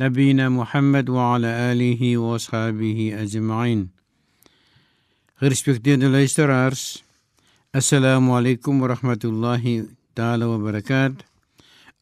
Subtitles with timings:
[0.00, 3.88] نبينا محمد وعلى آله وأصحابه أجمعين
[5.40, 7.02] Gerespekteerde luisteraars,
[7.74, 11.24] Assalamu alaykum wa rahmatullahi ta'ala wa barakat.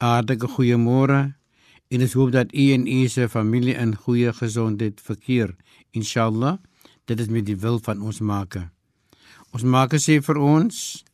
[0.01, 1.33] Aardige goeiemôre.
[1.89, 5.57] En ek hoop dat u en u se familie in goeie gesondheid verkeer.
[5.97, 6.59] Inshallah,
[7.09, 8.69] dit is met die wil van ons Maker.
[9.57, 11.05] Ons Maker sê vir ons: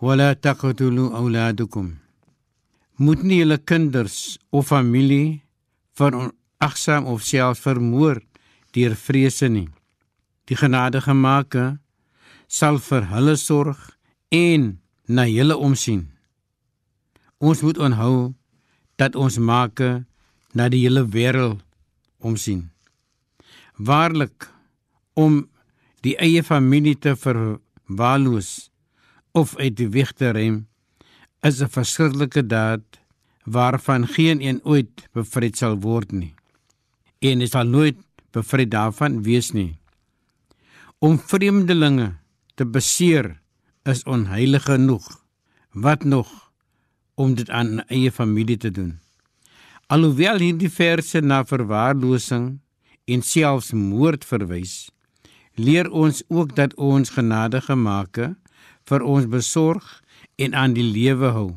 [0.00, 1.96] "Wala taqtulu auladukum."
[2.96, 5.40] Moet nie julle kinders of familie
[5.97, 8.21] veragsaam of self vermoor
[8.73, 9.69] deur vrese nie.
[10.49, 11.77] Die genadige Maker
[12.47, 13.79] sal vir hulle sorg
[14.33, 16.07] en na hulle omsien.
[17.37, 18.33] Ons moet onthou
[18.97, 20.03] dat ons Maker
[20.53, 21.61] na die hele wêreld
[22.23, 22.69] omsien.
[23.77, 24.49] Waarlik
[25.13, 25.43] om
[26.05, 28.69] die eie familie te verwaarloos
[29.33, 30.67] of uit die weg te rem
[31.41, 32.85] is 'n verskriklike daad
[33.43, 36.33] waarvan geen een ooit bevry sal word nie.
[37.19, 37.97] En is sal nooit
[38.31, 39.77] bevry daarvan wees nie.
[40.99, 42.13] Om vreemdelinge
[42.55, 43.41] te beseer
[43.83, 45.05] is onheilig genoeg.
[45.71, 46.51] Wat nog
[47.15, 48.99] om dit aan 'n eie familie te doen?
[49.87, 52.59] Alhoewel hierdie verse na verwaarlosing
[53.05, 54.89] en selfs moord verwys,
[55.53, 58.35] leer ons ook dat ons genadige Maker
[58.89, 60.01] vir ons besorg
[60.35, 61.51] en aan die lewe hou.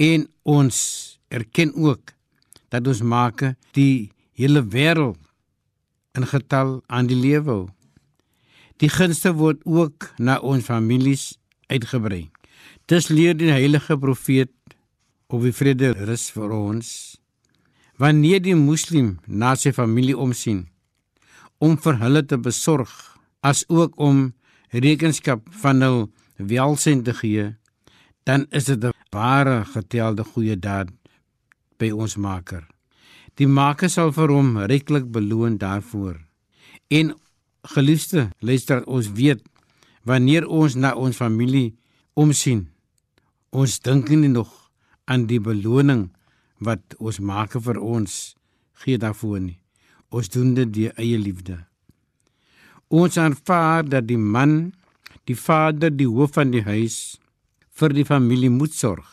[0.00, 0.76] En ons
[1.28, 2.14] erken ook
[2.72, 5.18] dat ons Maker die hele wêreld
[6.16, 7.66] in getal aan die lewe hou.
[8.80, 11.34] Die gunste word ook na ons families
[11.68, 12.30] uitgebrei.
[12.88, 14.54] Dis leer die heilige profeet
[15.28, 16.88] op die vrede rus vir ons.
[18.00, 20.64] Wanneer die moslim na sy familie omsien
[21.60, 22.88] om vir hulle te besorg,
[23.44, 24.30] as ook om
[24.72, 26.00] rekenskap van hul
[26.40, 27.50] welsyn te gee,
[28.24, 30.90] dan is dit 'n ware getelde goeie daad
[31.78, 32.62] by ons Maker.
[33.38, 36.18] Die Maker sal vir hom ryklik beloon daarvoor.
[36.90, 37.14] En
[37.74, 39.42] geliefde, luister ons weet
[40.06, 41.76] wanneer ons na ons familie
[42.14, 42.68] omsien,
[43.50, 44.50] ons dink nie nog
[45.10, 46.10] aan die beloning
[46.60, 48.36] wat ons Maker vir ons
[48.84, 49.58] gee daarvoor nie.
[50.10, 51.58] Ons doen dit deur eie liefde.
[52.90, 54.72] Ons aanvaar dat die man,
[55.26, 57.19] die vader, die hoof van die huis
[57.80, 59.08] vir die familie moet sorg.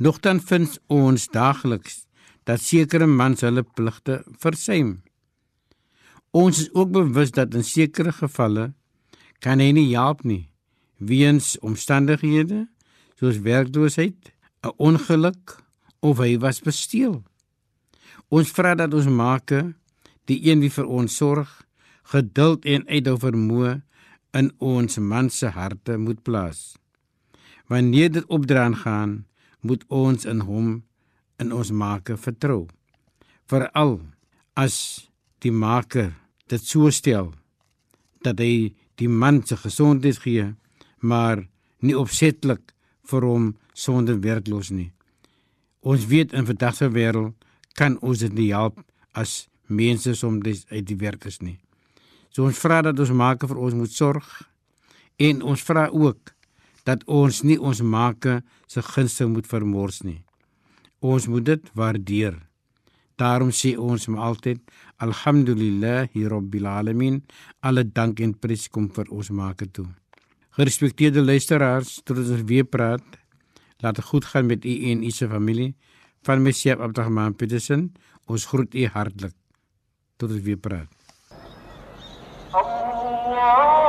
[0.00, 2.06] Nogtans vind ons daagliks
[2.48, 5.02] dat sekere mans hulle pligte versuim.
[6.32, 8.70] Ons is ook bewus dat in sekere gevalle
[9.44, 10.50] kan hy nie help nie
[11.00, 12.66] weens omstandighede
[13.16, 14.32] soos werkloosheid,
[14.64, 15.60] 'n ongeluk
[16.00, 17.24] of hy was besteel.
[18.28, 19.74] Ons vra dat ons Maker,
[20.24, 21.66] die een wie vir ons sorg,
[22.02, 23.82] geduld en uithou vermoë
[24.32, 26.79] in ons man se harte moet plaas.
[27.70, 29.26] Wanneer dit opdraan gaan,
[29.60, 30.70] moet ons in hom
[31.38, 32.64] in ons Maker vertrou.
[33.46, 34.00] Veral
[34.58, 34.76] as
[35.44, 36.10] die Maker
[36.50, 37.30] dit so stel
[38.26, 40.48] dat hy die man se gesondheid gee,
[40.98, 41.46] maar
[41.80, 42.74] nie opsetlik
[43.08, 44.90] vir hom sonder werkloos nie.
[45.80, 47.38] Ons weet in vandag se wêreld
[47.78, 48.82] kan ons dit nie help
[49.16, 51.60] as mense soms uit die werk is nie.
[52.34, 54.26] So ons vra dat ons Maker vir ons moet sorg
[55.22, 56.34] en ons vra ook
[56.88, 60.20] dat ons nie ons maake se gunste moet vermors nie.
[61.00, 62.36] Ons moet dit waardeer.
[63.20, 64.60] Daarom sê ons hom altyd
[65.04, 67.20] alhamdulillahi rabbil alamin.
[67.60, 69.88] Alle dank en prys kom vir ons maker toe.
[70.56, 73.04] Gerespekteerde luisteraars, tot ons er weer praat.
[73.80, 75.74] Laat dit goed gaan met u en u se familie.
[76.24, 77.92] Van my Sheikh Abdurrahman Petersen,
[78.26, 79.36] ons groet u hartlik.
[80.16, 80.88] Tot ons weer praat.
[82.52, 83.79] Allah